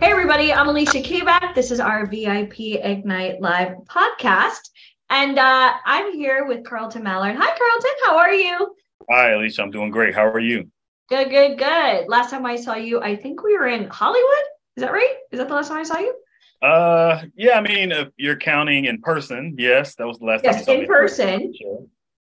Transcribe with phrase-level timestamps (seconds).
[0.00, 1.54] Hey, everybody, I'm Alicia Kubak.
[1.54, 4.70] This is our VIP Ignite Live podcast.
[5.10, 7.36] And uh, I'm here with Carlton Mallard.
[7.38, 7.90] Hi, Carlton.
[8.06, 8.74] How are you?
[9.10, 9.60] Hi, Alicia.
[9.60, 10.14] I'm doing great.
[10.14, 10.70] How are you?
[11.10, 12.08] Good, good, good.
[12.08, 14.44] Last time I saw you, I think we were in Hollywood.
[14.76, 15.16] Is that right?
[15.32, 16.14] Is that the last time I saw you?
[16.62, 17.58] Uh, yeah.
[17.58, 20.76] I mean, if you're counting in person, yes, that was the last yes, time.
[20.76, 21.52] Yes, in person.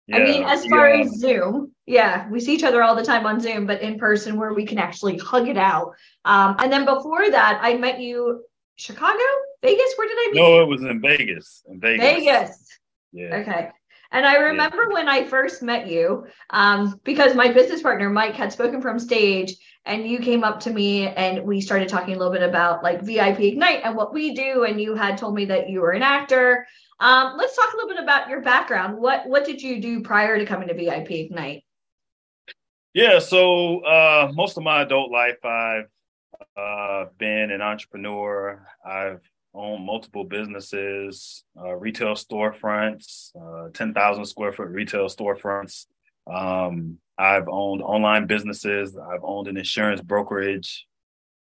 [0.06, 0.16] Yeah.
[0.16, 1.04] I mean, as far yeah.
[1.04, 4.38] as Zoom, yeah, we see each other all the time on Zoom, but in person
[4.38, 5.94] where we can actually hug it out.
[6.24, 8.44] Um, and then before that, I met you
[8.76, 9.22] Chicago,
[9.62, 9.94] Vegas.
[9.96, 10.40] Where did I meet?
[10.40, 10.62] No, you?
[10.62, 11.62] it was in Vegas.
[11.68, 12.04] In Vegas.
[12.04, 12.68] Vegas.
[13.12, 13.36] Yeah.
[13.36, 13.70] Okay.
[14.10, 14.94] And I remember yeah.
[14.94, 19.54] when I first met you, um, because my business partner Mike had spoken from stage,
[19.84, 23.02] and you came up to me and we started talking a little bit about like
[23.02, 24.64] VIP Ignite and what we do.
[24.64, 26.66] And you had told me that you were an actor.
[27.02, 28.96] Um, let's talk a little bit about your background.
[28.96, 31.64] What what did you do prior to coming to VIP Ignite?
[32.94, 35.88] Yeah, so uh, most of my adult life, I've
[36.56, 38.64] uh, been an entrepreneur.
[38.86, 39.20] I've
[39.52, 45.86] owned multiple businesses, uh, retail storefronts, uh, 10,000 square foot retail storefronts.
[46.32, 48.96] Um, I've owned online businesses.
[48.96, 50.86] I've owned an insurance brokerage.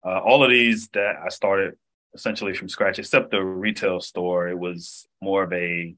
[0.05, 1.75] Uh, all of these that I started
[2.13, 4.49] essentially from scratch, except the retail store.
[4.49, 5.95] It was more of a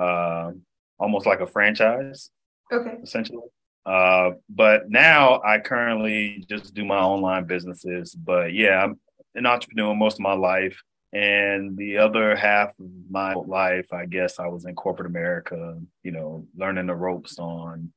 [0.00, 0.52] uh,
[0.98, 2.30] almost like a franchise.
[2.72, 2.96] Okay.
[3.02, 3.42] Essentially.
[3.86, 8.14] Uh, but now I currently just do my online businesses.
[8.14, 9.00] But yeah, I'm
[9.34, 10.80] an entrepreneur most of my life.
[11.12, 16.12] And the other half of my life, I guess I was in corporate America, you
[16.12, 17.92] know, learning the ropes on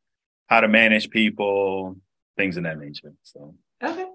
[0.47, 1.97] how to manage people,
[2.37, 3.13] things of that nature.
[3.21, 4.05] So Okay.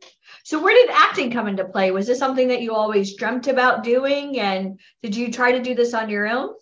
[0.44, 1.90] So where did acting come into play?
[1.90, 4.38] Was this something that you always dreamt about doing?
[4.38, 6.54] And did you try to do this on your own?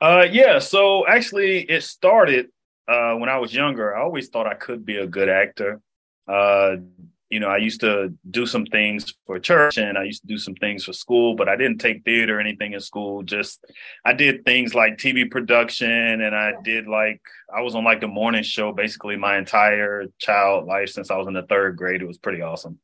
[0.00, 2.48] Uh yeah, so actually it started
[2.88, 3.96] uh when I was younger.
[3.96, 5.80] I always thought I could be a good actor.
[6.28, 6.76] Uh
[7.32, 10.36] you know, I used to do some things for church and I used to do
[10.36, 13.22] some things for school, but I didn't take theater or anything in school.
[13.22, 13.64] Just
[14.04, 18.06] I did things like TV production and I did like I was on like the
[18.06, 22.02] morning show basically my entire child life since I was in the third grade.
[22.02, 22.78] It was pretty awesome.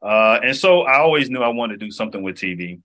[0.00, 2.80] Uh, and so I always knew I wanted to do something with TV.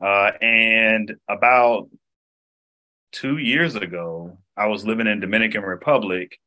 [0.00, 1.88] Uh, and about
[3.10, 6.38] two years ago, I was living in Dominican Republic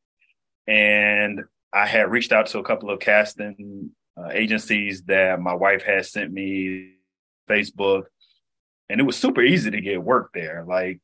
[0.66, 1.42] and
[1.74, 6.06] I had reached out to a couple of casting uh, agencies that my wife had
[6.06, 6.94] sent me
[7.48, 8.04] Facebook,
[8.88, 10.64] and it was super easy to get work there.
[10.66, 11.00] Like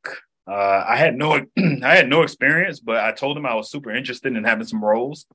[0.47, 3.91] uh, I had no I had no experience, but I told them I was super
[3.91, 5.26] interested in having some roles.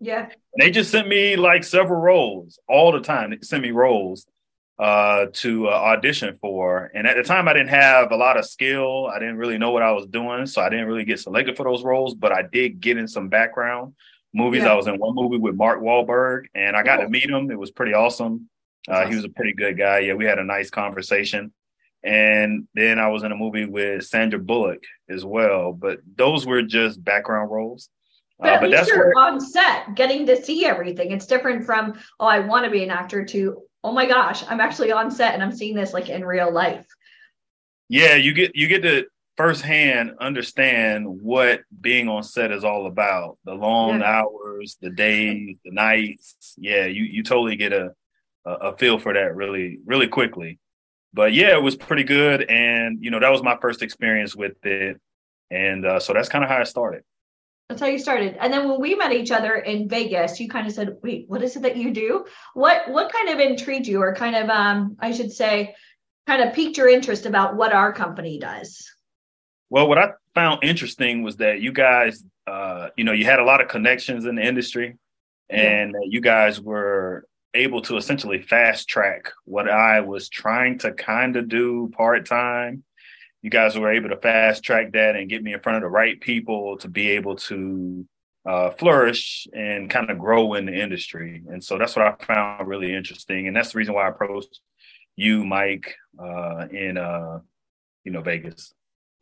[0.00, 3.30] Yeah, and they just sent me like several roles all the time.
[3.30, 4.26] They sent me roles
[4.78, 8.44] uh, to uh, audition for, and at the time I didn't have a lot of
[8.44, 9.06] skill.
[9.06, 11.64] I didn't really know what I was doing, so I didn't really get selected for
[11.64, 12.14] those roles.
[12.14, 13.94] But I did get in some background
[14.34, 14.62] movies.
[14.62, 14.72] Yeah.
[14.72, 17.50] I was in one movie with Mark Wahlberg, and I got to meet him.
[17.50, 18.48] It was pretty awesome.
[18.86, 20.00] Uh, he was a pretty good guy.
[20.00, 21.52] Yeah, we had a nice conversation.
[22.02, 25.72] And then I was in a movie with Sandra Bullock as well.
[25.72, 27.88] But those were just background roles.
[28.38, 31.12] But, uh, but that's where, on set, getting to see everything.
[31.12, 34.60] It's different from oh, I want to be an actor to oh my gosh, I'm
[34.60, 36.86] actually on set and I'm seeing this like in real life.
[37.88, 39.06] Yeah, you get you get to
[39.36, 43.38] firsthand understand what being on set is all about.
[43.44, 44.20] The long yeah.
[44.20, 46.54] hours the days the nights.
[46.56, 47.92] Yeah you you totally get a
[48.46, 50.58] a feel for that really really quickly.
[51.12, 54.64] But yeah it was pretty good and you know that was my first experience with
[54.64, 55.00] it.
[55.50, 57.02] And uh, so that's kind of how it started.
[57.68, 58.36] That's how you started.
[58.40, 61.42] And then when we met each other in vegas you kind of said wait what
[61.42, 62.24] is it that you do?
[62.54, 65.74] What what kind of intrigued you or kind of um i should say
[66.26, 68.93] kind of piqued your interest about what our company does
[69.70, 73.44] well, what I found interesting was that you guys, uh, you know, you had a
[73.44, 74.96] lot of connections in the industry,
[75.48, 76.08] and yeah.
[76.08, 81.48] you guys were able to essentially fast track what I was trying to kind of
[81.48, 82.82] do part time.
[83.42, 85.88] You guys were able to fast track that and get me in front of the
[85.88, 88.06] right people to be able to
[88.46, 91.42] uh, flourish and kind of grow in the industry.
[91.48, 94.60] And so that's what I found really interesting, and that's the reason why I approached
[95.16, 97.40] you, Mike, uh, in uh,
[98.04, 98.72] you know Vegas.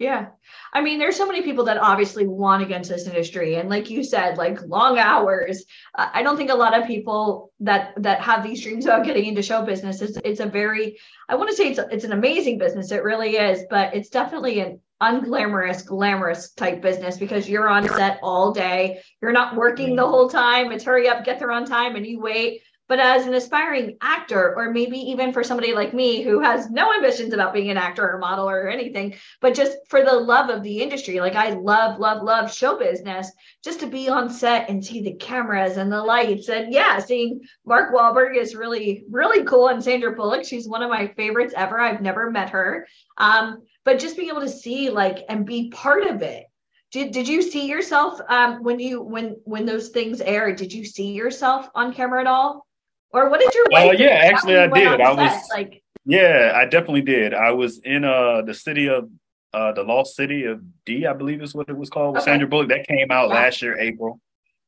[0.02, 0.30] Yeah.
[0.72, 3.54] I mean, there's so many people that obviously want against this industry.
[3.54, 5.64] And like you said, like long hours.
[5.96, 9.26] Uh, I don't think a lot of people that that have these dreams about getting
[9.26, 12.58] into show business is it's a very, I want to say it's it's an amazing
[12.58, 12.90] business.
[12.90, 18.18] It really is, but it's definitely an unglamorous, glamorous type business because you're on set
[18.24, 19.00] all day.
[19.20, 20.72] You're not working the whole time.
[20.72, 22.62] It's hurry up, get there on time, and you wait.
[22.92, 26.92] But as an aspiring actor, or maybe even for somebody like me who has no
[26.92, 30.62] ambitions about being an actor or model or anything, but just for the love of
[30.62, 33.32] the industry, like I love, love, love show business,
[33.64, 36.50] just to be on set and see the cameras and the lights.
[36.50, 39.68] And yeah, seeing Mark Wahlberg is really, really cool.
[39.68, 41.80] And Sandra Bullock, she's one of my favorites ever.
[41.80, 42.86] I've never met her.
[43.16, 46.44] Um, but just being able to see like and be part of it
[46.90, 50.84] did, did you see yourself um, when you when when those things aired did you
[50.84, 52.66] see yourself on camera at all
[53.12, 53.90] or what did your wife?
[53.90, 55.00] Uh, yeah, actually, I did.
[55.00, 57.34] I was like, yeah, I definitely did.
[57.34, 59.08] I was in uh the city of
[59.52, 62.32] uh the lost city of D, I believe is what it was called with okay.
[62.32, 62.68] Sandra Bullock.
[62.68, 64.20] That came out last year, April.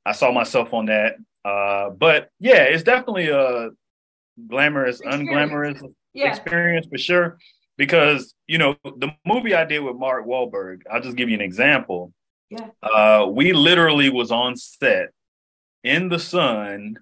[0.06, 1.16] I saw myself on that.
[1.44, 3.70] Uh, but yeah, it's definitely a
[4.48, 5.30] glamorous, experience.
[5.30, 6.28] unglamorous yeah.
[6.28, 7.38] experience for sure.
[7.76, 10.82] Because you know the movie I did with Mark Wahlberg.
[10.90, 12.12] I'll just give you an example.
[12.50, 12.68] Yeah.
[12.82, 15.08] Uh, we literally was on set
[15.82, 16.98] in the sun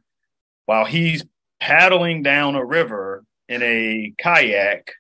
[0.67, 1.25] while he's
[1.63, 4.91] paddling down a river in a kayak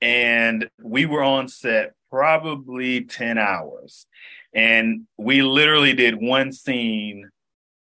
[0.00, 4.06] and we were on set probably 10 hours.
[4.54, 7.28] And we literally did one scene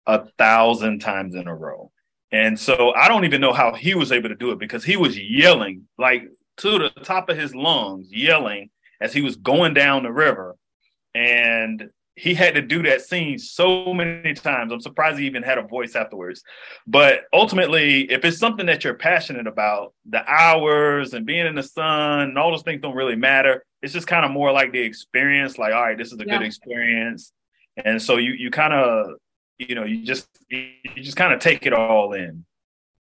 [0.06, 1.90] a thousand times in a row.
[2.30, 4.96] And so i don't even know how he was able to do it because he
[4.96, 6.22] was yelling like
[6.58, 8.70] to the top of his lungs yelling
[9.02, 10.56] as he was going down the river.
[11.14, 14.70] And he had to do that scene so many times.
[14.70, 16.42] I'm surprised he even had a voice afterwards.
[16.86, 21.62] But ultimately, if it's something that you're passionate about, the hours and being in the
[21.62, 23.64] sun and all those things don't really matter.
[23.80, 26.38] It's just kind of more like the experience, like, all right, this is a yeah.
[26.38, 27.32] good experience.
[27.82, 29.14] And so you you kind of,
[29.58, 32.44] you know, you just you just kind of take it all in.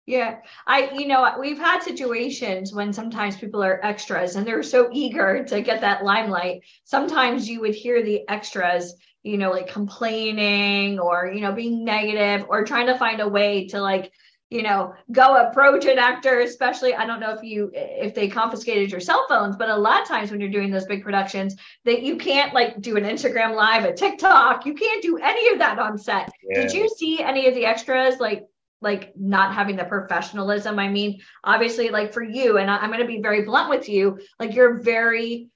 [0.06, 0.38] Yeah.
[0.66, 5.44] I, you know, we've had situations when sometimes people are extras and they're so eager
[5.44, 6.62] to get that limelight.
[6.84, 12.46] Sometimes you would hear the extras, you know, like complaining or, you know, being negative
[12.48, 14.10] or trying to find a way to like,
[14.50, 18.90] you know, go approach an actor, especially I don't know if you if they confiscated
[18.90, 22.02] your cell phones, but a lot of times when you're doing those big productions, that
[22.02, 25.78] you can't like do an Instagram live, a TikTok, you can't do any of that
[25.78, 26.28] on set.
[26.50, 26.62] Yeah.
[26.62, 28.46] Did you see any of the extras like
[28.82, 30.78] like not having the professionalism.
[30.78, 34.18] I mean, obviously, like for you, and I'm going to be very blunt with you,
[34.38, 35.48] like you're very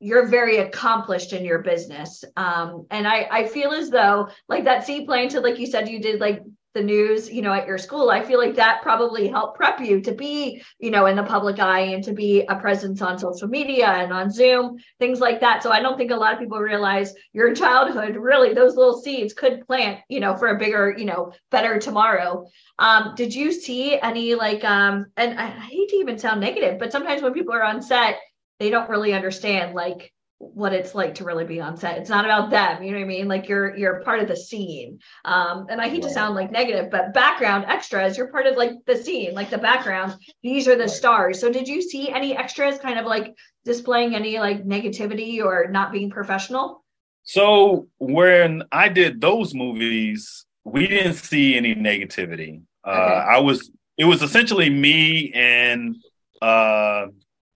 [0.00, 4.84] you're very accomplished in your business um, and I, I feel as though like that
[4.84, 6.42] seaplane to like you said you did like
[6.74, 10.00] the news, you know, at your school, I feel like that probably helped prep you
[10.02, 13.48] to be, you know, in the public eye and to be a presence on social
[13.48, 15.62] media and on Zoom, things like that.
[15.62, 19.34] So I don't think a lot of people realize your childhood, really, those little seeds
[19.34, 22.46] could plant, you know, for a bigger, you know, better tomorrow.
[22.78, 26.92] Um, did you see any like, um, and I hate to even sound negative, but
[26.92, 28.18] sometimes when people are on set,
[28.58, 31.98] they don't really understand like what it's like to really be on set.
[31.98, 33.28] It's not about them, you know what I mean?
[33.28, 34.98] Like you're you're part of the scene.
[35.24, 38.72] Um, and I hate to sound like negative, but background extras, you're part of like
[38.84, 40.16] the scene, like the background.
[40.42, 41.40] These are the stars.
[41.40, 43.34] So did you see any extras kind of like
[43.64, 46.84] displaying any like negativity or not being professional?
[47.22, 52.62] So when I did those movies, we didn't see any negativity.
[52.84, 55.94] Uh, I was it was essentially me and
[56.40, 57.06] uh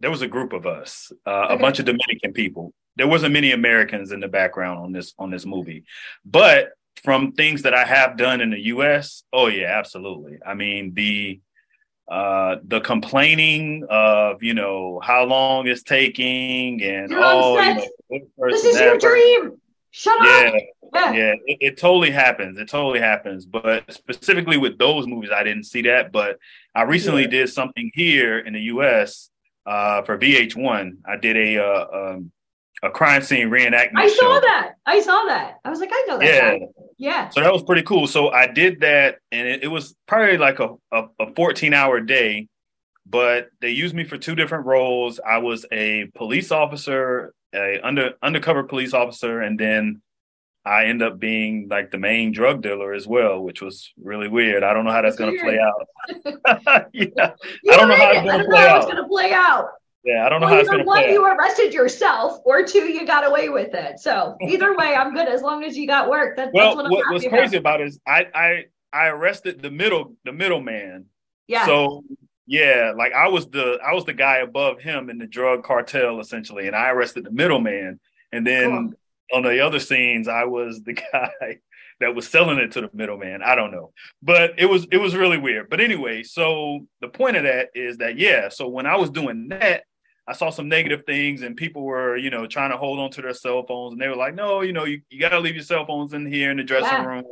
[0.01, 1.55] there was a group of us, uh, okay.
[1.55, 2.73] a bunch of Dominican people.
[2.97, 5.85] There wasn't many Americans in the background on this on this movie,
[6.25, 6.71] but
[7.03, 10.39] from things that I have done in the U.S., oh yeah, absolutely.
[10.45, 11.41] I mean the
[12.09, 17.59] uh, the complaining of you know how long it's taking and oh
[18.11, 19.61] you know, this is your dream.
[19.91, 20.63] Shut yeah, up.
[20.95, 22.59] Yeah, yeah, it, it, totally happens.
[22.59, 23.47] It totally happens.
[23.47, 26.13] But specifically with those movies, I didn't see that.
[26.13, 26.39] But
[26.75, 27.29] I recently yeah.
[27.29, 29.31] did something here in the U.S
[29.67, 30.99] uh, for VH1.
[31.07, 32.33] I did a uh, um,
[32.83, 33.97] a crime scene reenactment.
[33.97, 34.41] I saw show.
[34.41, 34.75] that.
[34.87, 35.57] I saw that.
[35.65, 36.27] I was like, I know that.
[36.27, 36.67] Yeah, guy.
[36.99, 37.29] yeah.
[37.31, 38.07] So that was pretty cool.
[38.07, 42.01] So I did that, and it, it was probably like a, a, a 14 hour
[42.01, 42.49] day.
[43.09, 45.21] But they used me for two different roles.
[45.21, 50.03] I was a police officer, a under undercover police officer, and then
[50.67, 54.65] I end up being like the main drug dealer as well, which was really weird.
[54.65, 56.89] I don't know how that's going to play out.
[56.93, 57.33] yeah,
[57.63, 58.77] you I don't know how it's going to play out.
[58.79, 59.69] It's going to play out.
[60.05, 61.03] Yeah, I don't know well, how it's going to play.
[61.05, 63.99] One, you arrested yourself, or two, you got away with it.
[63.99, 66.37] So either way, I'm good as long as you got work.
[66.37, 67.39] That, well, that's what, what what's about.
[67.39, 71.07] crazy about is I I I arrested the middle the middleman.
[71.49, 71.67] Yeah.
[71.67, 72.05] So
[72.47, 76.21] Yeah, like I was the I was the guy above him in the drug cartel
[76.21, 77.99] essentially, and I arrested the middleman.
[78.33, 78.93] And then cool.
[79.33, 81.59] On the other scenes, I was the guy
[82.01, 83.43] that was selling it to the middleman.
[83.43, 83.93] I don't know,
[84.23, 85.71] but it was it was really weird.
[85.71, 88.49] But anyway, so the point of that is that yeah.
[88.49, 89.85] So when I was doing that,
[90.29, 93.23] I saw some negative things, and people were you know trying to hold on to
[93.23, 95.55] their cell phones, and they were like, no, you know, you, you got to leave
[95.55, 97.25] your cell phones in here in the dressing room.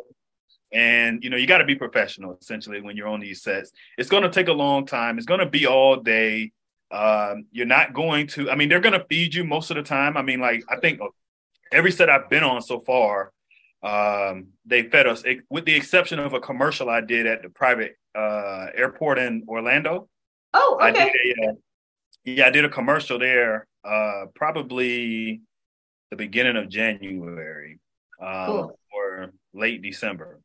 [0.73, 3.71] And you know, you got to be professional essentially when you're on these sets.
[3.97, 5.19] It's going to take a long time.
[5.19, 6.53] It's going to be all day.
[6.91, 8.51] Um, you're not going to.
[8.51, 10.17] I mean, they're going to feed you most of the time.
[10.17, 11.01] I mean, like I think
[11.75, 13.33] every set I've been on so far,
[13.83, 17.51] um, they fed us, it, with the exception of a commercial I did at the
[17.51, 20.09] private uh, airport in Orlando.
[20.55, 20.87] Oh, okay.
[20.87, 21.53] I did a, uh,
[22.25, 25.43] yeah, I did a commercial there, uh, probably
[26.11, 27.81] the beginning of January
[28.23, 28.79] um, cool.
[28.95, 30.41] or late December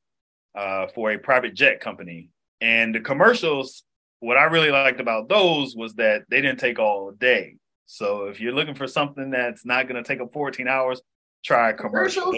[0.55, 2.29] uh, for a private jet company.
[2.59, 3.83] And the commercials,
[4.19, 7.55] what I really liked about those was that they didn't take all day.
[7.85, 11.01] So if you're looking for something that's not going to take up 14 hours,
[11.43, 11.73] try.
[11.73, 12.35] Commercials?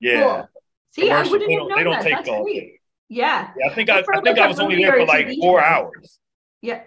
[0.00, 0.22] Yeah.
[0.22, 0.48] Cool.
[0.92, 2.04] See, I wouldn't have known that.
[2.04, 2.80] That's great.
[3.08, 3.50] Yeah.
[3.58, 3.70] yeah.
[3.70, 6.18] I think I, I think I was only there for like four hours.
[6.62, 6.82] Yeah.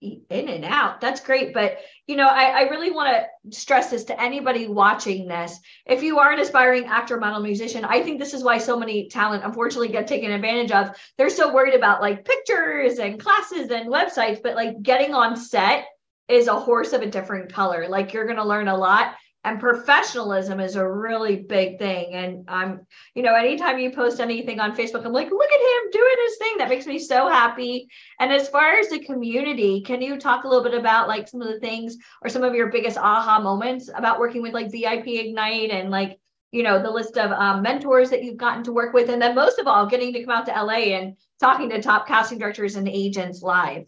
[0.00, 1.00] In and out.
[1.00, 1.54] That's great.
[1.54, 5.58] But you know, I, I really want to stress this to anybody watching this.
[5.86, 9.08] If you are an aspiring actor, model, musician, I think this is why so many
[9.08, 10.96] talent unfortunately get taken advantage of.
[11.16, 15.84] They're so worried about like pictures and classes and websites, but like getting on set
[16.28, 17.88] is a horse of a different color.
[17.88, 22.14] Like you're going to learn a lot and professionalism is a really big thing.
[22.14, 25.90] And i'm you know anytime you post anything on facebook i'm like look at him
[25.90, 26.58] doing his thing.
[26.58, 27.88] That makes me so happy.
[28.20, 31.42] And as far as the community can you talk a little bit about like some
[31.42, 35.06] of the things or some of your biggest aha moments about working with like vip
[35.06, 36.18] ignite and like
[36.52, 39.08] you know the list of um, mentors that you've gotten to work with?
[39.08, 42.06] And then most of all getting to come out to la and talking to top
[42.06, 43.86] casting directors and agents live.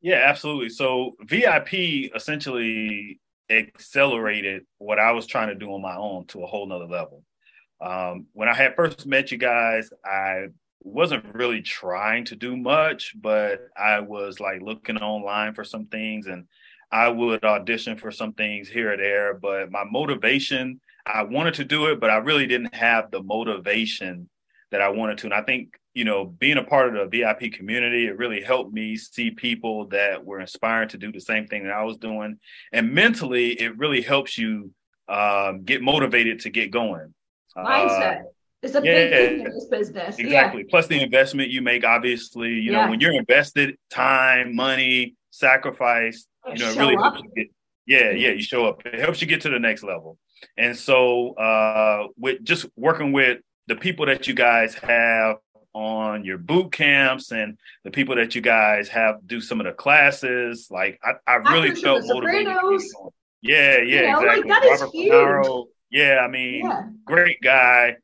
[0.00, 0.70] Yeah absolutely.
[0.70, 6.46] So vip essentially accelerated what I was trying to do on my own to a
[6.46, 7.22] whole nother level.
[7.80, 10.48] Um, when I had first met you guys, I
[10.82, 16.26] wasn't really trying to do much, but I was like looking online for some things
[16.26, 16.46] and
[16.90, 19.34] I would audition for some things here or there.
[19.34, 24.28] But my motivation, I wanted to do it, but I really didn't have the motivation
[24.70, 25.26] that I wanted to.
[25.26, 28.72] And I think you know, being a part of the VIP community, it really helped
[28.72, 32.38] me see people that were inspired to do the same thing that I was doing.
[32.72, 34.70] And mentally, it really helps you
[35.08, 37.12] um, get motivated to get going.
[37.56, 38.20] Mindset.
[38.20, 38.24] Uh,
[38.62, 40.18] it's a yeah, big thing in this business.
[40.20, 40.60] Exactly.
[40.60, 40.70] Yeah.
[40.70, 42.84] Plus the investment you make, obviously, you yeah.
[42.84, 47.14] know, when you're invested time, money, sacrifice, you know, it really up.
[47.14, 47.52] helps you get,
[47.88, 48.86] yeah, yeah, you show up.
[48.86, 50.16] It helps you get to the next level.
[50.56, 55.36] And so uh with just working with the people that you guys have
[55.78, 59.72] on your boot camps and the people that you guys have do some of the
[59.72, 60.66] classes.
[60.70, 62.56] Like I, I really felt motivated.
[63.40, 64.50] Yeah, yeah, you know, exactly.
[64.50, 66.82] Like, Robert Panaro, yeah, I mean, yeah.
[67.04, 67.96] great guy,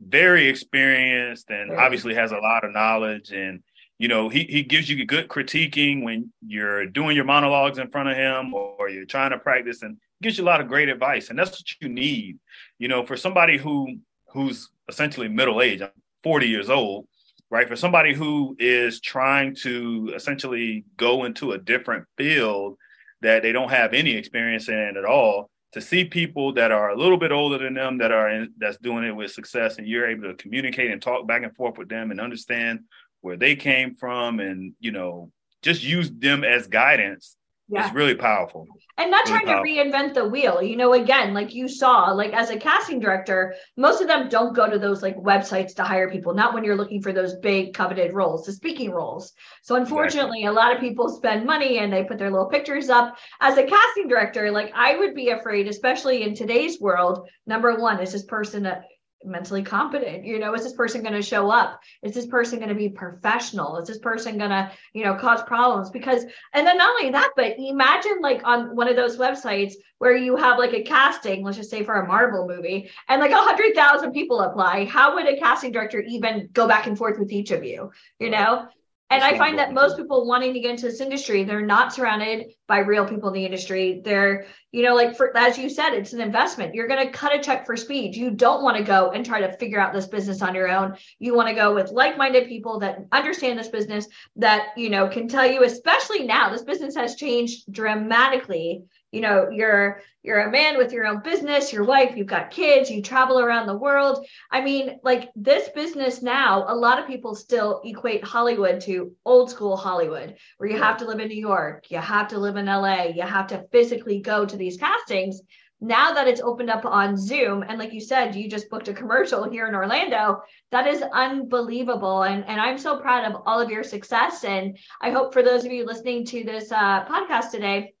[0.00, 1.84] very experienced, and yeah.
[1.84, 3.32] obviously has a lot of knowledge.
[3.32, 3.64] And
[3.98, 8.08] you know, he he gives you good critiquing when you're doing your monologues in front
[8.08, 11.28] of him or you're trying to practice, and gives you a lot of great advice.
[11.30, 12.38] And that's what you need,
[12.78, 13.96] you know, for somebody who
[14.28, 15.82] who's essentially middle age.
[15.82, 15.90] I'm
[16.22, 17.06] 40 years old
[17.50, 17.68] right?
[17.68, 22.76] For somebody who is trying to essentially go into a different field
[23.22, 26.96] that they don't have any experience in at all, to see people that are a
[26.96, 30.08] little bit older than them that are in, that's doing it with success, and you're
[30.08, 32.80] able to communicate and talk back and forth with them and understand
[33.20, 35.30] where they came from, and you know,
[35.62, 37.36] just use them as guidance
[37.68, 37.86] yeah.
[37.86, 38.68] It's really powerful.
[38.96, 39.64] And not really trying powerful.
[39.64, 40.62] to reinvent the wheel.
[40.62, 44.54] You know, again, like you saw, like as a casting director, most of them don't
[44.54, 47.74] go to those like websites to hire people, not when you're looking for those big
[47.74, 49.32] coveted roles, the speaking roles.
[49.62, 50.46] So unfortunately, exactly.
[50.46, 53.16] a lot of people spend money and they put their little pictures up.
[53.40, 58.00] As a casting director, like I would be afraid, especially in today's world, number one,
[58.00, 58.82] is this person a
[59.26, 61.80] mentally competent you know is this person going to show up?
[62.02, 63.78] Is this person going to be professional?
[63.78, 65.90] Is this person going to you know cause problems?
[65.90, 70.16] Because and then not only that but imagine like on one of those websites where
[70.16, 73.36] you have like a casting let's just say for a marvel movie and like a
[73.36, 77.32] hundred thousand people apply how would a casting director even go back and forth with
[77.32, 78.68] each of you you know
[79.08, 82.52] and I find that most people wanting to get into this industry, they're not surrounded
[82.66, 84.00] by real people in the industry.
[84.04, 86.74] They're, you know, like for as you said, it's an investment.
[86.74, 88.16] You're going to cut a check for speed.
[88.16, 90.96] You don't want to go and try to figure out this business on your own.
[91.20, 95.28] You want to go with like-minded people that understand this business that, you know, can
[95.28, 98.82] tell you, especially now, this business has changed dramatically
[99.16, 102.90] you know you're you're a man with your own business your wife you've got kids
[102.90, 107.34] you travel around the world i mean like this business now a lot of people
[107.34, 111.90] still equate hollywood to old school hollywood where you have to live in new york
[111.90, 115.40] you have to live in la you have to physically go to these castings
[115.80, 118.94] now that it's opened up on Zoom, and like you said, you just booked a
[118.94, 122.22] commercial here in Orlando, that is unbelievable.
[122.22, 124.42] And, and I'm so proud of all of your success.
[124.44, 127.92] And I hope for those of you listening to this uh, podcast today,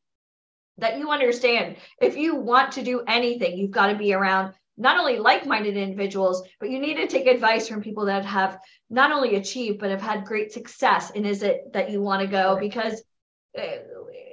[0.78, 4.98] that you understand if you want to do anything, you've got to be around not
[4.98, 8.58] only like-minded individuals, but you need to take advice from people that have
[8.90, 11.10] not only achieved but have had great success.
[11.14, 12.58] And is it that you want to go?
[12.60, 13.02] Because
[13.58, 13.62] uh,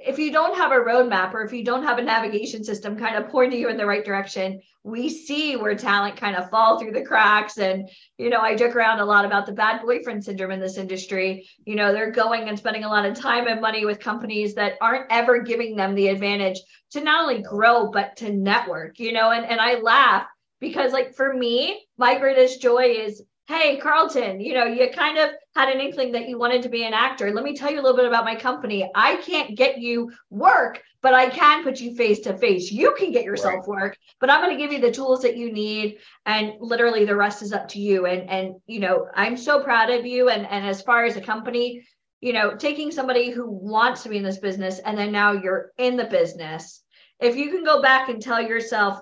[0.06, 3.16] if you don't have a roadmap or if you don't have a navigation system kind
[3.16, 6.92] of pointing you in the right direction, we see where talent kind of fall through
[6.92, 7.56] the cracks.
[7.58, 10.76] And, you know, I joke around a lot about the bad boyfriend syndrome in this
[10.76, 11.48] industry.
[11.64, 14.74] You know, they're going and spending a lot of time and money with companies that
[14.80, 19.30] aren't ever giving them the advantage to not only grow, but to network, you know,
[19.30, 20.26] and, and I laugh
[20.60, 25.30] because like for me, my greatest joy is hey carlton you know you kind of
[25.54, 27.30] had an inkling that you wanted to be an actor.
[27.30, 28.90] Let me tell you a little bit about my company.
[28.94, 32.72] I can't get you work but i can put you face to face.
[32.72, 33.68] You can get yourself right.
[33.68, 37.16] work but i'm going to give you the tools that you need and literally the
[37.16, 38.06] rest is up to you.
[38.06, 40.28] And and you know i'm so proud of you.
[40.28, 41.86] And and as far as a company
[42.20, 45.72] you know taking somebody who wants to be in this business and then now you're
[45.76, 46.82] in the business
[47.20, 49.00] if you can go back and tell yourself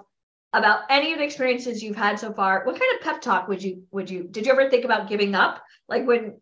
[0.52, 3.62] about any of the experiences you've had so far what kind of pep talk would
[3.62, 5.62] you would you did you ever think about giving up?
[5.88, 6.40] Like when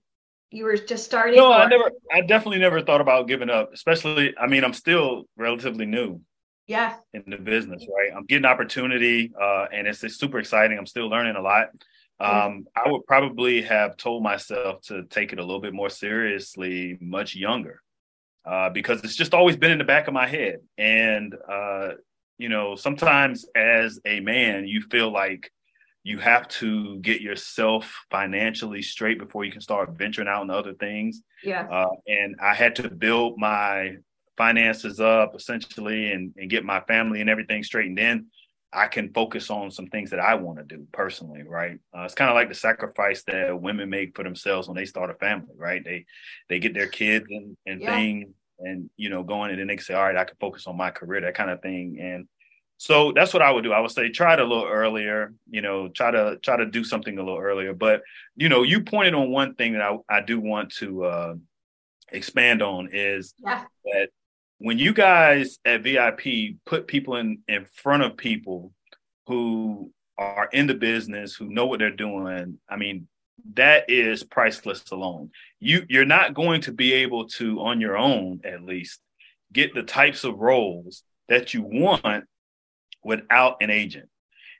[0.50, 1.54] you were just starting no or?
[1.54, 5.86] i never i definitely never thought about giving up especially i mean i'm still relatively
[5.86, 6.20] new
[6.70, 6.94] yeah.
[7.12, 8.16] in the business right?
[8.16, 10.78] I'm getting opportunity uh, and it's, it's super exciting.
[10.78, 11.68] I'm still learning a lot.
[12.20, 16.98] Um, i would probably have told myself to take it a little bit more seriously
[17.00, 17.82] much younger
[18.44, 20.58] uh, because it's just always been in the back of my head.
[20.76, 21.92] And uh,
[22.40, 25.52] you know, sometimes as a man, you feel like
[26.02, 30.72] you have to get yourself financially straight before you can start venturing out into other
[30.72, 31.22] things.
[31.44, 31.66] Yeah.
[31.70, 33.96] Uh, and I had to build my
[34.38, 38.26] finances up essentially and, and get my family and everything straightened in.
[38.72, 41.78] I can focus on some things that I want to do personally, right?
[41.94, 45.10] Uh, it's kind of like the sacrifice that women make for themselves when they start
[45.10, 45.84] a family, right?
[45.84, 46.06] They
[46.48, 47.96] they get their kids and, and yeah.
[47.96, 48.28] things
[48.60, 50.76] and you know going and then they can say all right i can focus on
[50.76, 51.98] my career that kind of thing.
[52.00, 52.26] And
[52.76, 53.72] so that's what i would do.
[53.72, 56.84] I would say try it a little earlier you know try to try to do
[56.84, 57.74] something a little earlier.
[57.74, 58.02] But
[58.36, 61.34] you know you pointed on one thing that i, I do want to uh,
[62.12, 63.64] expand on is yeah.
[63.84, 64.08] that
[64.58, 66.20] when you guys at vip
[66.66, 68.72] put people in in front of people
[69.26, 73.08] who are in the business who know what they're doing i mean
[73.54, 75.30] that is priceless alone.
[75.58, 79.00] You you're not going to be able to on your own at least
[79.52, 82.24] get the types of roles that you want
[83.02, 84.08] without an agent.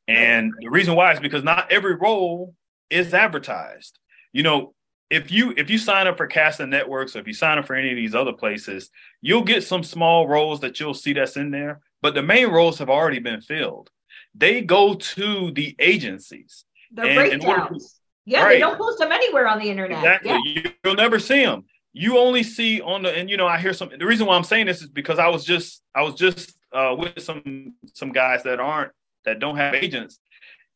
[0.09, 2.55] And the reason why is because not every role
[2.89, 3.99] is advertised.
[4.33, 4.75] You know,
[5.09, 7.75] if you if you sign up for casting networks or if you sign up for
[7.75, 8.91] any of these other places,
[9.21, 12.79] you'll get some small roles that you'll see that's in there, but the main roles
[12.79, 13.91] have already been filled.
[14.35, 16.65] They go to the agencies.
[16.93, 18.00] The breakdowns.
[18.31, 18.53] Yeah, right.
[18.53, 19.99] they don't post them anywhere on the internet.
[19.99, 20.63] Exactly.
[20.65, 20.71] Yeah.
[20.85, 21.65] You'll never see them.
[21.93, 23.91] You only see on the and you know I hear some.
[23.99, 26.95] The reason why I'm saying this is because I was just I was just uh,
[26.97, 28.93] with some some guys that aren't
[29.25, 30.21] that don't have agents,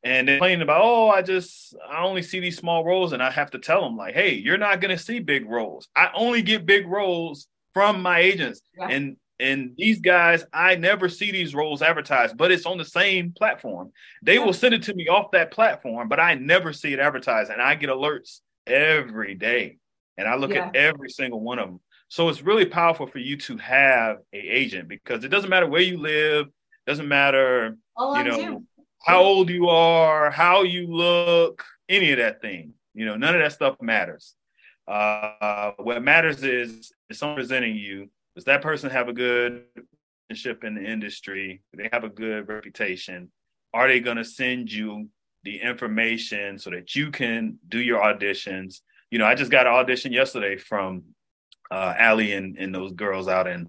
[0.02, 3.30] and they're complaining about oh I just I only see these small roles, and I
[3.30, 5.86] have to tell them like hey you're not gonna see big roles.
[5.94, 8.88] I only get big roles from my agents, yeah.
[8.88, 13.32] and and these guys, I never see these roles advertised, but it's on the same
[13.32, 13.92] platform.
[14.22, 17.50] They will send it to me off that platform, but I never see it advertised.
[17.50, 19.76] And I get alerts every day.
[20.16, 20.68] And I look yeah.
[20.68, 21.80] at every single one of them.
[22.08, 25.82] So it's really powerful for you to have a agent because it doesn't matter where
[25.82, 26.46] you live,
[26.86, 28.68] doesn't matter, All you know, Zoom.
[29.04, 32.72] how old you are, how you look, any of that thing.
[32.94, 34.34] You know, none of that stuff matters.
[34.88, 39.64] Uh, what matters is is someone presenting you does that person have a good
[40.28, 41.62] relationship in the industry?
[41.72, 43.30] Do they have a good reputation?
[43.72, 45.08] Are they going to send you
[45.44, 48.80] the information so that you can do your auditions?
[49.10, 51.02] You know, I just got an audition yesterday from
[51.70, 53.68] uh, Allie and, and those girls out in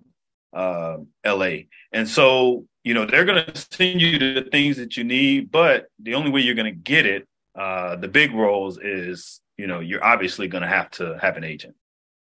[0.53, 1.65] uh, LA.
[1.91, 5.87] And so, you know, they're going to send you the things that you need, but
[6.01, 7.27] the only way you're going to get it,
[7.59, 11.43] uh, the big roles is, you know, you're obviously going to have to have an
[11.43, 11.75] agent.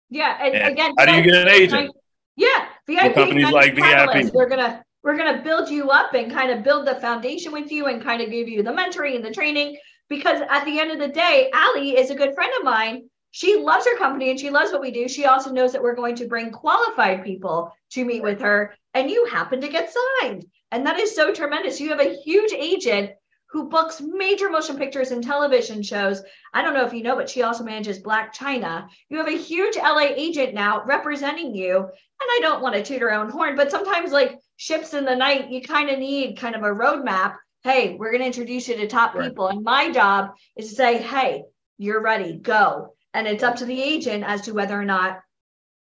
[0.09, 0.37] Yeah.
[0.41, 1.95] And, and again, how do you get an agent?
[2.35, 4.33] Yeah, VIP companies like VIP.
[4.33, 7.87] We're gonna we're gonna build you up and kind of build the foundation with you
[7.87, 9.77] and kind of give you the mentoring and the training
[10.09, 13.55] because at the end of the day, Allie is a good friend of mine she
[13.55, 15.07] loves her company and she loves what we do.
[15.07, 19.09] She also knows that we're going to bring qualified people to meet with her, and
[19.09, 20.45] you happen to get signed.
[20.71, 21.79] And that is so tremendous.
[21.79, 23.11] You have a huge agent
[23.51, 26.21] who books major motion pictures and television shows.
[26.53, 28.87] I don't know if you know, but she also manages Blac Chyna.
[29.09, 31.77] You have a huge LA agent now representing you.
[31.77, 35.15] And I don't want to toot her own horn, but sometimes, like ships in the
[35.15, 37.35] night, you kind of need kind of a roadmap.
[37.63, 39.27] Hey, we're going to introduce you to top right.
[39.27, 39.47] people.
[39.47, 41.43] And my job is to say, hey,
[41.77, 42.93] you're ready, go.
[43.13, 45.19] And it's up to the agent as to whether or not,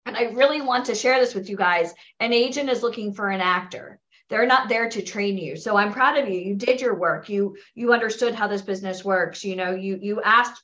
[0.08, 1.94] and I really want to share this with you guys.
[2.20, 4.00] An agent is looking for an actor.
[4.32, 5.58] They're not there to train you.
[5.58, 6.40] So I'm proud of you.
[6.40, 7.28] You did your work.
[7.28, 9.44] You you understood how this business works.
[9.44, 10.64] You know, you you asked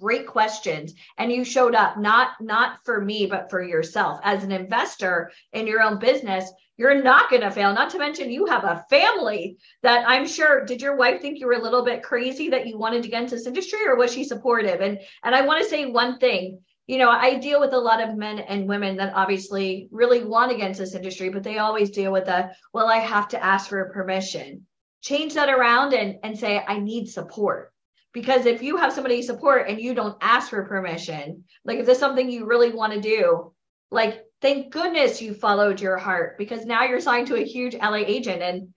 [0.00, 4.50] great questions and you showed up not not for me but for yourself as an
[4.50, 8.64] investor in your own business you're not going to fail not to mention you have
[8.64, 12.48] a family that i'm sure did your wife think you were a little bit crazy
[12.48, 15.42] that you wanted to get into this industry or was she supportive and and i
[15.42, 18.68] want to say one thing you know i deal with a lot of men and
[18.68, 22.26] women that obviously really want to get into this industry but they always deal with
[22.26, 24.66] the well i have to ask for permission
[25.00, 27.72] change that around and and say i need support
[28.12, 31.98] because if you have somebody support and you don't ask for permission like if there's
[31.98, 33.52] something you really want to do
[33.90, 38.02] like thank goodness you followed your heart because now you're signed to a huge LA
[38.06, 38.68] agent and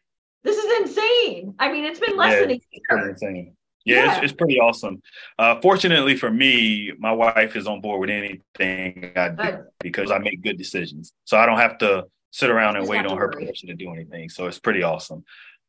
[0.48, 1.56] this is insane.
[1.60, 3.10] I mean, it's been less yeah, than a year.
[3.10, 3.57] Insane.
[3.88, 4.16] Yeah, yeah.
[4.16, 5.02] It's, it's, pretty awesome.
[5.40, 10.18] Uh, fortunately for me, my wife is on board with anything I do because I
[10.18, 11.14] make good decisions.
[11.24, 14.30] So I don't have to sit around and wait on her permission to do anything.
[14.30, 15.24] So it's pretty awesome.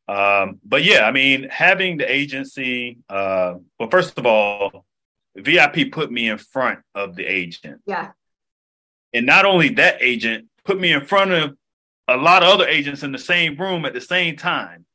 [0.09, 4.85] Um, but yeah, I mean, having the agency, uh, well, first of all,
[5.37, 7.81] VIP put me in front of the agent.
[7.85, 8.11] Yeah.
[9.13, 11.55] And not only that agent put me in front of
[12.09, 14.85] a lot of other agents in the same room at the same time.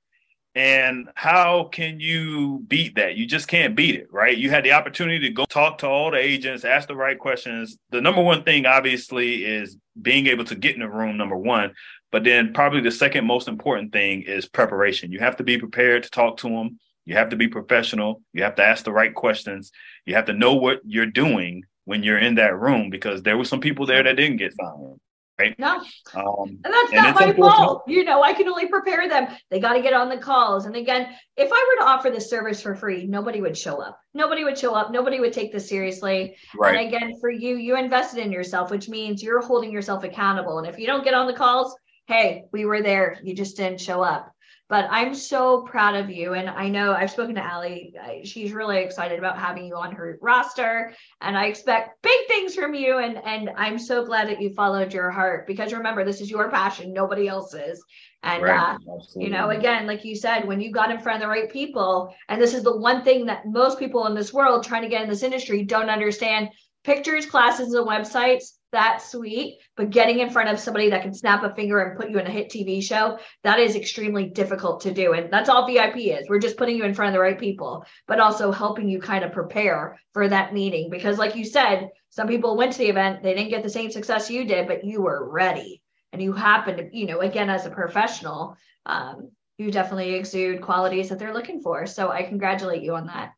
[0.57, 3.17] And how can you beat that?
[3.17, 4.37] You just can't beat it, right?
[4.37, 7.77] You had the opportunity to go talk to all the agents, ask the right questions.
[7.91, 11.73] The number one thing, obviously, is being able to get in the room, number one.
[12.13, 15.11] But then, probably the second most important thing is preparation.
[15.11, 16.79] You have to be prepared to talk to them.
[17.05, 18.23] You have to be professional.
[18.33, 19.73] You have to ask the right questions.
[20.07, 23.45] You have to know what you're doing when you're in that room because there were
[23.45, 25.01] some people there that didn't get signed.
[25.39, 25.59] Right.
[25.59, 25.83] No.
[26.15, 27.83] Um, and that's and not my fault.
[27.89, 29.27] You know, I can only prepare them.
[29.51, 30.67] They got to get on the calls.
[30.67, 33.99] And again, if I were to offer this service for free, nobody would show up.
[34.15, 34.93] Nobody would show up.
[34.93, 36.37] Nobody would take this seriously.
[36.57, 36.77] Right.
[36.77, 40.59] And again, for you, you invested in yourself, which means you're holding yourself accountable.
[40.59, 41.75] And if you don't get on the calls,
[42.07, 43.19] hey, we were there.
[43.25, 44.34] You just didn't show up.
[44.69, 46.33] But I'm so proud of you.
[46.33, 47.95] And I know I've spoken to Allie.
[48.25, 50.93] She's really excited about having you on her roster.
[51.21, 52.99] And I expect big things from you.
[52.99, 56.51] And, and I'm so glad that you followed your heart because remember, this is your
[56.51, 57.85] passion, nobody else's.
[58.23, 58.75] And, right.
[58.75, 58.79] uh,
[59.17, 62.15] you know, again, like you said, when you got in front of the right people,
[62.31, 65.03] and this is the one thing that most people in this world trying to get
[65.03, 66.49] in this industry don't understand
[66.85, 71.45] pictures, classes, and websites that's sweet, but getting in front of somebody that can snap
[71.45, 74.93] a finger and put you in a hit TV show, that is extremely difficult to
[74.93, 75.13] do.
[75.13, 76.29] And that's all VIP is.
[76.29, 79.25] We're just putting you in front of the right people, but also helping you kind
[79.25, 80.91] of prepare for that meeting.
[80.91, 83.91] Because, like you said, some people went to the event, they didn't get the same
[83.91, 85.81] success you did, but you were ready.
[86.13, 88.57] And you happen to, you know, again, as a professional,
[88.87, 91.87] um, you definitely exude qualities that they're looking for.
[91.87, 93.33] So I congratulate you on that.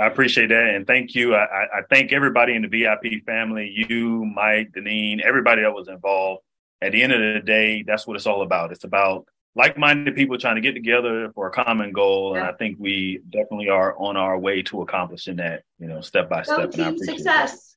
[0.00, 0.74] I appreciate that.
[0.74, 1.34] And thank you.
[1.34, 6.42] I, I thank everybody in the VIP family, you, Mike, Deneen, everybody that was involved.
[6.80, 8.72] At the end of the day, that's what it's all about.
[8.72, 12.32] It's about like-minded people trying to get together for a common goal.
[12.32, 12.40] Yeah.
[12.40, 16.30] And I think we definitely are on our way to accomplishing that, you know, step
[16.30, 16.70] by step.
[16.70, 17.52] Team success.
[17.52, 17.69] That.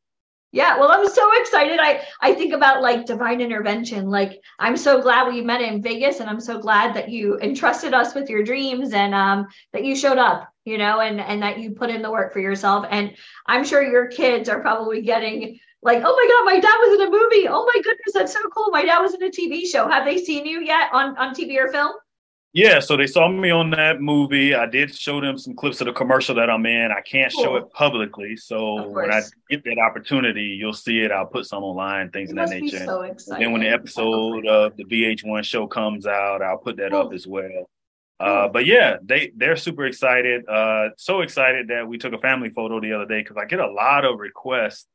[0.53, 1.79] Yeah, well, I'm so excited.
[1.81, 4.05] I I think about like divine intervention.
[4.11, 7.95] Like I'm so glad we met in Vegas, and I'm so glad that you entrusted
[7.95, 10.47] us with your dreams and um, that you showed up.
[10.63, 12.85] You know, and and that you put in the work for yourself.
[12.91, 13.15] And
[13.47, 17.07] I'm sure your kids are probably getting like, oh my god, my dad was in
[17.07, 17.47] a movie.
[17.49, 18.69] Oh my goodness, that's so cool.
[18.71, 19.89] My dad was in a TV show.
[19.89, 21.93] Have they seen you yet on on TV or film?
[22.53, 24.53] Yeah, so they saw me on that movie.
[24.53, 26.91] I did show them some clips of the commercial that I'm in.
[26.91, 27.43] I can't cool.
[27.43, 31.11] show it publicly, so when I get that opportunity, you'll see it.
[31.11, 32.85] I'll put some online, things of that nature.
[32.85, 33.43] So exciting.
[33.43, 37.07] then when the episode of the VH1 show comes out, I'll put that cool.
[37.07, 37.69] up as well.
[38.19, 40.47] Uh, but yeah, they they're super excited.
[40.47, 43.59] Uh, so excited that we took a family photo the other day because I get
[43.59, 44.85] a lot of requests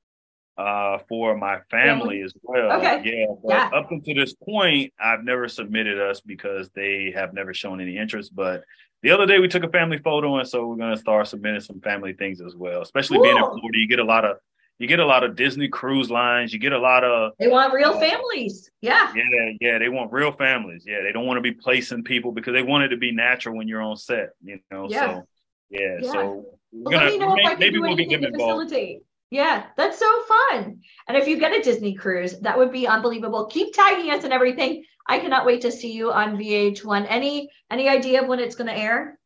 [0.59, 2.73] uh, for my family as well.
[2.79, 3.03] Okay.
[3.05, 3.71] Yeah, but yeah.
[3.73, 8.35] up until this point, I've never submitted us because they have never shown any interest.
[8.35, 8.65] But
[9.03, 11.81] the other day we took a family photo, and so we're gonna start submitting some
[11.81, 12.83] family things as well.
[12.83, 14.39] Especially being in Florida, you get a lot of
[14.79, 16.53] you get a lot of Disney cruise lines.
[16.53, 18.71] You get a lot of they want real uh, families.
[18.81, 19.13] Yeah.
[19.15, 19.79] Yeah, yeah.
[19.79, 20.85] They want real families.
[20.87, 21.03] Yeah.
[21.03, 23.67] They don't want to be placing people because they want it to be natural when
[23.67, 24.87] you're on set, you know.
[24.89, 25.01] Yeah.
[25.01, 25.27] So
[25.71, 25.99] yeah.
[26.01, 26.13] yeah.
[26.13, 28.69] So we're well, gonna maybe, maybe we'll get them involved.
[28.69, 29.03] Facilitate.
[29.31, 30.81] Yeah, that's so fun.
[31.07, 33.47] And if you get a Disney cruise, that would be unbelievable.
[33.47, 34.85] Keep tagging us and everything.
[35.07, 37.07] I cannot wait to see you on VH1.
[37.09, 39.19] Any any idea of when it's going to air?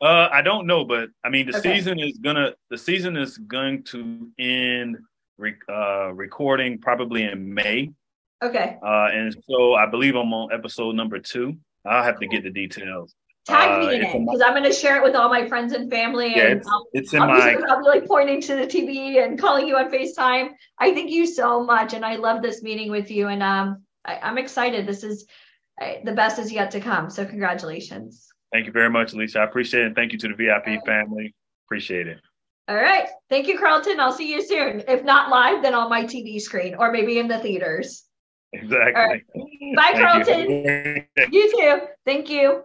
[0.00, 1.76] Uh, I don't know, but I mean, the okay.
[1.76, 4.96] season is gonna the season is going to end
[5.68, 7.90] uh, recording probably in May.
[8.42, 8.76] Okay.
[8.80, 11.56] Uh, and so I believe I'm on episode number two.
[11.84, 13.14] I'll have to get the details.
[13.48, 15.72] Tag me uh, in it because I'm going to share it with all my friends
[15.72, 16.36] and family.
[16.36, 17.56] Yeah, and it's, I'll, it's in I'll my.
[17.56, 20.50] Be, I'll be like pointing to the TV and calling you on Facetime.
[20.78, 23.28] I thank you so much, and I love this meeting with you.
[23.28, 24.86] And um, I, am excited.
[24.86, 25.26] This is
[25.80, 27.08] I, the best is yet to come.
[27.08, 28.28] So congratulations.
[28.52, 29.40] Thank you very much, Alicia.
[29.40, 29.86] I appreciate it.
[29.86, 30.86] And Thank you to the VIP right.
[30.86, 31.34] family.
[31.66, 32.18] Appreciate it.
[32.68, 33.08] All right.
[33.30, 33.98] Thank you, Carlton.
[33.98, 34.82] I'll see you soon.
[34.86, 38.04] If not live, then on my TV screen or maybe in the theaters.
[38.52, 38.92] Exactly.
[38.94, 39.22] Right.
[39.74, 40.50] Bye, Carlton.
[40.50, 41.04] You.
[41.32, 41.80] you too.
[42.04, 42.64] Thank you.